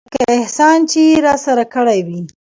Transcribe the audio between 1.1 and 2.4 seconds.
راسره کړى وي.